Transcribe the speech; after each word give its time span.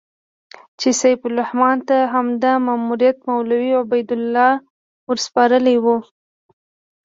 چې 0.79 0.89
سیف 1.01 1.19
الرحمن 1.29 1.77
ته 1.87 1.97
همدا 2.13 2.53
ماموریت 2.67 3.17
مولوي 3.29 3.71
عبیدالله 3.81 4.51
ورسپارلی 5.09 5.77
و. 5.83 5.85